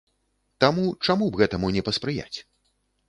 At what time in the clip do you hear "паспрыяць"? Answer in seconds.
1.91-2.37